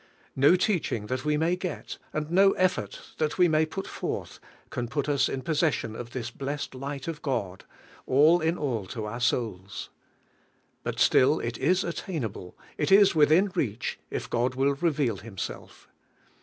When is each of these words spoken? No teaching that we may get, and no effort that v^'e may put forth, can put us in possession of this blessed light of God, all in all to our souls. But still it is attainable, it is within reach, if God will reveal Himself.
No 0.35 0.55
teaching 0.55 1.05
that 1.05 1.23
we 1.25 1.37
may 1.37 1.55
get, 1.55 1.99
and 2.11 2.31
no 2.31 2.53
effort 2.53 3.11
that 3.19 3.33
v^'e 3.33 3.47
may 3.47 3.67
put 3.67 3.85
forth, 3.85 4.39
can 4.71 4.87
put 4.87 5.07
us 5.07 5.29
in 5.29 5.43
possession 5.43 5.95
of 5.95 6.09
this 6.09 6.31
blessed 6.31 6.73
light 6.73 7.07
of 7.07 7.21
God, 7.21 7.65
all 8.07 8.39
in 8.41 8.57
all 8.57 8.87
to 8.87 9.05
our 9.05 9.19
souls. 9.19 9.91
But 10.81 10.99
still 10.99 11.39
it 11.39 11.59
is 11.59 11.83
attainable, 11.83 12.57
it 12.79 12.91
is 12.91 13.13
within 13.13 13.51
reach, 13.53 13.99
if 14.09 14.27
God 14.27 14.55
will 14.55 14.73
reveal 14.73 15.17
Himself. 15.17 15.87